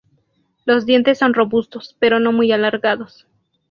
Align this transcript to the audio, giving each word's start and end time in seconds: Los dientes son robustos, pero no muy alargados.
Los 0.65 0.87
dientes 0.87 1.19
son 1.19 1.35
robustos, 1.35 1.95
pero 1.99 2.19
no 2.19 2.31
muy 2.31 2.51
alargados. 2.51 3.27